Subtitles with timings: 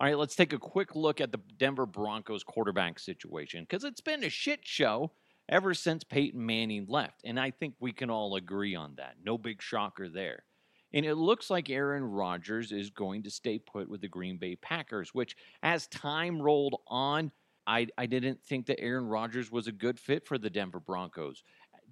[0.00, 4.00] All right, let's take a quick look at the Denver Broncos quarterback situation because it's
[4.00, 5.12] been a shit show
[5.46, 7.20] ever since Peyton Manning left.
[7.22, 9.16] And I think we can all agree on that.
[9.22, 10.44] No big shocker there.
[10.94, 14.56] And it looks like Aaron Rodgers is going to stay put with the Green Bay
[14.56, 17.30] Packers, which as time rolled on,
[17.66, 21.42] I, I didn't think that Aaron Rodgers was a good fit for the Denver Broncos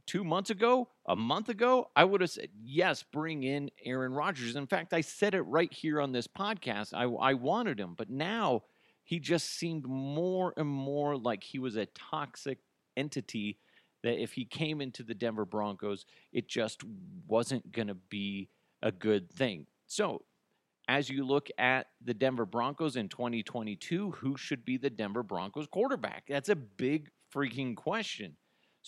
[0.08, 4.56] two months ago, a month ago, I would have said, yes, bring in Aaron Rodgers.
[4.56, 6.94] In fact, I said it right here on this podcast.
[6.94, 8.62] I, I wanted him, but now
[9.04, 12.58] he just seemed more and more like he was a toxic
[12.96, 13.58] entity
[14.02, 16.82] that if he came into the Denver Broncos, it just
[17.26, 18.48] wasn't going to be
[18.82, 19.66] a good thing.
[19.86, 20.22] So,
[20.88, 25.66] as you look at the Denver Broncos in 2022, who should be the Denver Broncos
[25.66, 26.24] quarterback?
[26.28, 28.36] That's a big freaking question.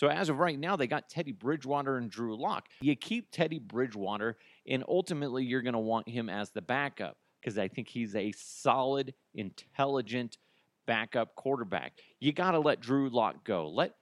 [0.00, 2.68] So as of right now, they got Teddy Bridgewater and Drew Lock.
[2.80, 7.58] You keep Teddy Bridgewater, and ultimately you're going to want him as the backup because
[7.58, 10.38] I think he's a solid, intelligent
[10.86, 11.98] backup quarterback.
[12.18, 13.68] You got to let Drew Lock go.
[13.68, 13.94] Let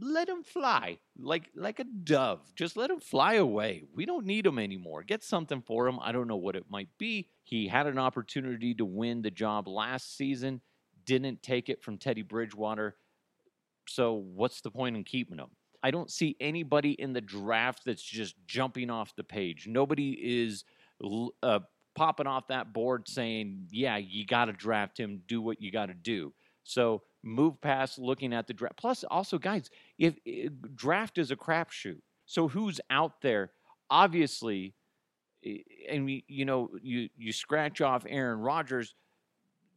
[0.00, 2.40] let him fly like like a dove.
[2.54, 3.84] Just let him fly away.
[3.94, 5.02] We don't need him anymore.
[5.02, 5.98] Get something for him.
[6.00, 7.28] I don't know what it might be.
[7.42, 10.62] He had an opportunity to win the job last season,
[11.04, 12.96] didn't take it from Teddy Bridgewater.
[13.90, 15.50] So what's the point in keeping them?
[15.82, 19.66] I don't see anybody in the draft that's just jumping off the page.
[19.66, 20.64] Nobody is
[21.42, 21.60] uh,
[21.94, 25.22] popping off that board saying, "Yeah, you got to draft him.
[25.26, 28.76] Do what you got to do." So move past looking at the draft.
[28.76, 33.50] Plus, also, guys, if, if draft is a crapshoot, so who's out there?
[33.88, 34.74] Obviously,
[35.88, 38.94] and we, you know, you you scratch off Aaron Rodgers,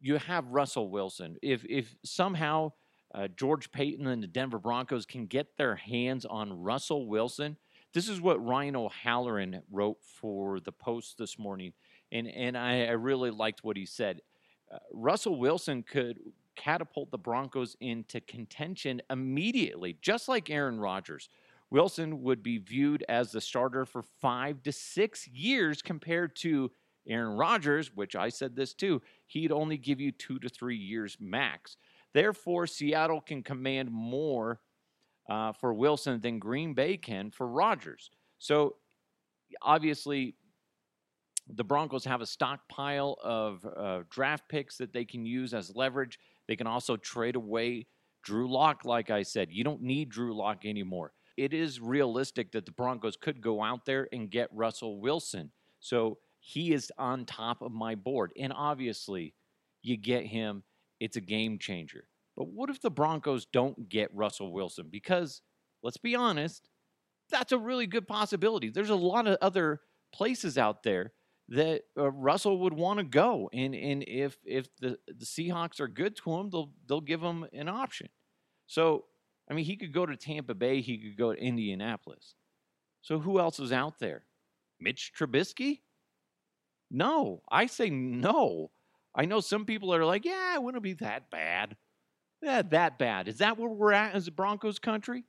[0.01, 1.37] you have Russell Wilson.
[1.41, 2.73] If if somehow
[3.13, 7.57] uh, George Paton and the Denver Broncos can get their hands on Russell Wilson.
[7.93, 11.73] This is what Ryan O'Halloran wrote for the Post this morning,
[12.11, 14.21] and and I, I really liked what he said.
[14.73, 16.19] Uh, Russell Wilson could
[16.55, 21.29] catapult the Broncos into contention immediately, just like Aaron Rodgers.
[21.69, 26.71] Wilson would be viewed as the starter for five to six years compared to
[27.07, 29.01] Aaron Rodgers, which I said this too.
[29.25, 31.77] He'd only give you two to three years max.
[32.13, 34.59] Therefore, Seattle can command more
[35.29, 38.11] uh, for Wilson than Green Bay can for Rodgers.
[38.39, 38.75] So,
[39.61, 40.35] obviously,
[41.47, 46.19] the Broncos have a stockpile of uh, draft picks that they can use as leverage.
[46.47, 47.87] They can also trade away
[48.23, 49.49] Drew Lock, like I said.
[49.51, 51.11] You don't need Drew Lock anymore.
[51.35, 55.51] It is realistic that the Broncos could go out there and get Russell Wilson.
[55.79, 58.31] So he is on top of my board.
[58.39, 59.33] And obviously,
[59.81, 60.63] you get him
[61.03, 62.07] it's a game changer.
[62.37, 64.87] But what if the Broncos don't get Russell Wilson?
[64.89, 65.41] Because
[65.83, 66.69] let's be honest,
[67.29, 68.69] that's a really good possibility.
[68.69, 69.81] There's a lot of other
[70.13, 71.11] places out there
[71.49, 75.89] that uh, Russell would want to go, and and if if the the Seahawks are
[75.89, 78.07] good to him, they'll they'll give him an option.
[78.65, 79.03] So
[79.51, 82.35] I mean, he could go to Tampa Bay, he could go to Indianapolis.
[83.01, 84.23] So who else is out there?
[84.79, 85.81] Mitch Trubisky?
[86.89, 88.71] No, I say no.
[89.15, 91.75] I know some people are like, yeah, it wouldn't be that bad.
[92.41, 93.27] Yeah, that bad.
[93.27, 95.25] Is that where we're at as a Broncos country?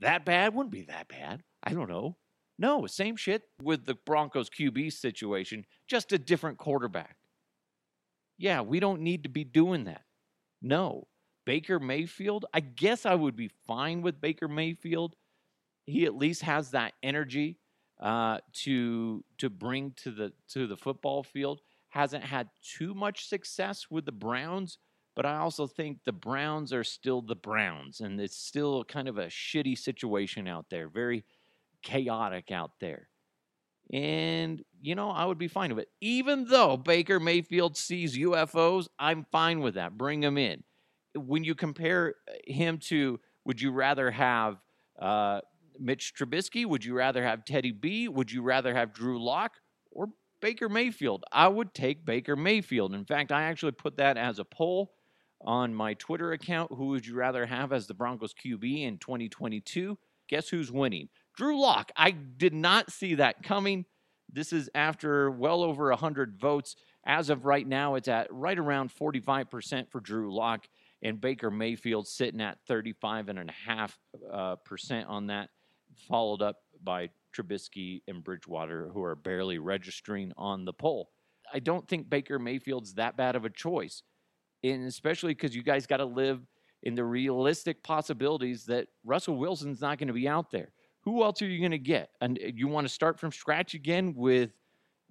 [0.00, 0.54] That bad?
[0.54, 1.42] Wouldn't be that bad.
[1.62, 2.16] I don't know.
[2.58, 7.16] No, same shit with the Broncos QB situation, just a different quarterback.
[8.38, 10.02] Yeah, we don't need to be doing that.
[10.62, 11.08] No.
[11.44, 15.14] Baker Mayfield, I guess I would be fine with Baker Mayfield.
[15.84, 17.58] He at least has that energy
[18.00, 21.60] uh, to to bring to the to the football field
[21.94, 24.78] hasn't had too much success with the Browns,
[25.14, 29.16] but I also think the Browns are still the Browns, and it's still kind of
[29.16, 31.24] a shitty situation out there, very
[31.84, 33.10] chaotic out there.
[33.92, 35.88] And, you know, I would be fine with it.
[36.00, 39.96] Even though Baker Mayfield sees UFOs, I'm fine with that.
[39.96, 40.64] Bring him in.
[41.14, 44.56] When you compare him to, would you rather have
[44.98, 45.42] uh,
[45.78, 46.66] Mitch Trubisky?
[46.66, 48.08] Would you rather have Teddy B?
[48.08, 49.52] Would you rather have Drew Lock
[49.92, 50.08] or
[50.44, 51.24] Baker Mayfield.
[51.32, 52.92] I would take Baker Mayfield.
[52.92, 54.92] In fact, I actually put that as a poll
[55.40, 56.70] on my Twitter account.
[56.70, 59.96] Who would you rather have as the Broncos QB in 2022?
[60.28, 61.08] Guess who's winning?
[61.34, 61.92] Drew Lock.
[61.96, 63.86] I did not see that coming.
[64.30, 66.76] This is after well over 100 votes.
[67.06, 70.66] As of right now, it's at right around 45% for Drew Lock,
[71.00, 73.92] and Baker Mayfield sitting at 35.5
[74.30, 75.48] uh, percent on that,
[76.06, 81.10] followed up by Trubisky and Bridgewater, who are barely registering on the poll.
[81.52, 84.02] I don't think Baker Mayfield's that bad of a choice,
[84.62, 86.40] and especially because you guys got to live
[86.82, 90.70] in the realistic possibilities that Russell Wilson's not going to be out there.
[91.02, 92.10] Who else are you going to get?
[92.20, 94.50] And uh, you want to start from scratch again with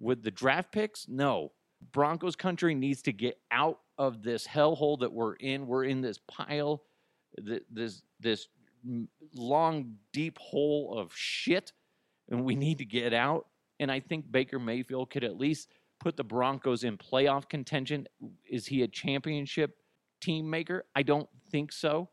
[0.00, 1.06] with the draft picks?
[1.08, 1.52] No.
[1.92, 5.66] Broncos country needs to get out of this hellhole that we're in.
[5.66, 6.82] We're in this pile,
[7.38, 8.48] this this
[9.34, 11.72] long, deep hole of shit,
[12.30, 13.46] and we need to get out.
[13.80, 15.68] And I think Baker Mayfield could at least
[16.00, 18.06] put the Broncos in playoff contention.
[18.48, 19.76] Is he a championship
[20.20, 20.84] team maker?
[20.94, 22.08] I don't think so.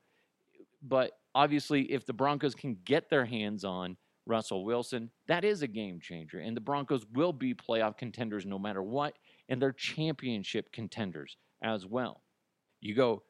[0.82, 5.68] But obviously, if the Broncos can get their hands on Russell Wilson, that is a
[5.68, 6.40] game changer.
[6.40, 9.14] And the Broncos will be playoff contenders no matter what,
[9.50, 12.22] and they're championship contenders as well.
[12.80, 13.24] You go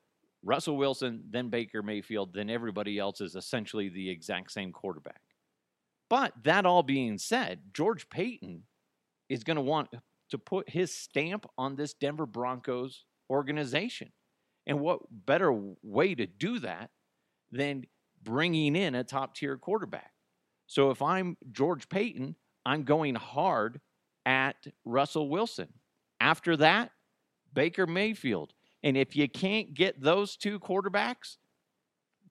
[0.44, 5.22] Russell Wilson, then Baker Mayfield, then everybody else is essentially the exact same quarterback.
[6.12, 8.64] But that all being said, George Paton
[9.30, 9.88] is going to want
[10.32, 14.12] to put his stamp on this Denver Broncos organization.
[14.68, 16.90] And what better way to do that
[17.50, 17.86] than
[18.24, 20.12] bringing in a top tier quarterback?
[20.68, 22.36] So if I'm George Paton,
[22.66, 23.80] I'm going hard
[24.26, 25.70] at Russell Wilson.
[26.20, 26.92] After that,
[27.54, 28.52] Baker Mayfield.
[28.84, 31.38] And if you can't get those two quarterbacks,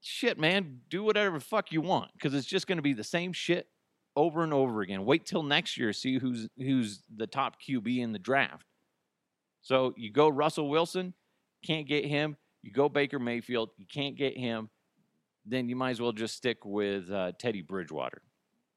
[0.00, 3.32] shit, man, do whatever fuck you want because it's just going to be the same
[3.32, 3.69] shit
[4.17, 5.05] over and over again.
[5.05, 8.67] Wait till next year, see who's who's the top QB in the draft.
[9.62, 11.14] So you go Russell Wilson,
[11.64, 12.37] can't get him.
[12.62, 14.70] You go Baker Mayfield, you can't get him.
[15.47, 18.23] Then you might as well just stick with uh, Teddy Bridgewater.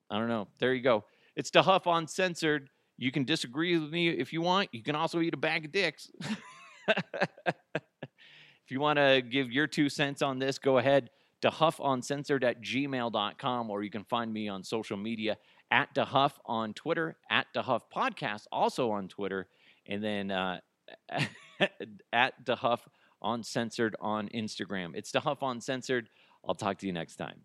[0.09, 0.47] I don't know.
[0.59, 1.03] There you go.
[1.35, 2.69] It's the Huff Uncensored.
[2.97, 4.69] You can disagree with me if you want.
[4.71, 6.09] You can also eat a bag of dicks.
[8.65, 11.09] if you want to give your two cents on this, go ahead
[11.41, 15.37] to huffuncensored at gmail.com, or you can find me on social media
[15.69, 19.47] at DeHuff on Twitter, at DeHuff Podcast, also on Twitter,
[19.85, 20.59] and then uh,
[22.13, 22.79] at DeHuff
[23.21, 24.91] Uncensored on Instagram.
[24.95, 26.09] It's DeHuff Uncensored.
[26.47, 27.41] I'll talk to you next time.